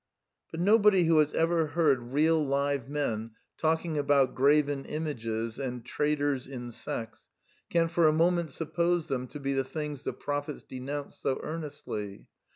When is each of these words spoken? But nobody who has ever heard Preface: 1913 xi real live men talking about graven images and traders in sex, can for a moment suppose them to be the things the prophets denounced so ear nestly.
But 0.49 0.59
nobody 0.61 1.03
who 1.03 1.19
has 1.19 1.31
ever 1.35 1.67
heard 1.67 1.99
Preface: 1.99 2.11
1913 2.13 2.23
xi 2.25 2.25
real 2.25 2.45
live 2.47 2.89
men 2.89 3.31
talking 3.59 3.97
about 3.99 4.33
graven 4.33 4.83
images 4.85 5.59
and 5.59 5.85
traders 5.85 6.47
in 6.47 6.71
sex, 6.71 7.29
can 7.69 7.87
for 7.87 8.07
a 8.07 8.11
moment 8.11 8.49
suppose 8.51 9.05
them 9.05 9.27
to 9.27 9.39
be 9.39 9.53
the 9.53 9.63
things 9.63 10.01
the 10.01 10.13
prophets 10.13 10.63
denounced 10.63 11.21
so 11.21 11.35
ear 11.43 11.59
nestly. 11.59 12.25